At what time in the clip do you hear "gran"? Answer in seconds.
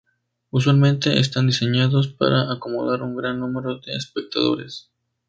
3.15-3.39